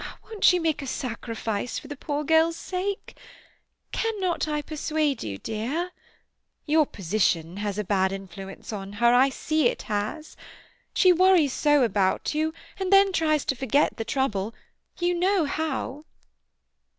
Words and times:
Won't 0.23 0.51
you 0.51 0.59
make 0.59 0.81
a 0.81 0.87
sacrifice 0.87 1.77
for 1.77 1.87
the 1.87 1.95
poor 1.95 2.23
girl's 2.23 2.55
sake? 2.55 3.15
Cannot 3.91 4.47
I 4.47 4.63
persuade 4.63 5.21
you, 5.21 5.37
dear? 5.37 5.91
Your 6.65 6.87
position 6.87 7.57
has 7.57 7.77
a 7.77 7.83
bad 7.83 8.11
influence 8.11 8.73
on 8.73 8.93
her; 8.93 9.13
I 9.13 9.29
can 9.29 9.37
see 9.37 9.67
it 9.67 9.83
has. 9.83 10.35
She 10.95 11.13
worries 11.13 11.53
so 11.53 11.83
about 11.83 12.33
you, 12.33 12.51
and 12.79 12.91
then 12.91 13.13
tries 13.13 13.45
to 13.45 13.55
forget 13.55 13.97
the 13.97 14.03
trouble—you 14.03 15.13
know 15.13 15.45
how." 15.45 16.05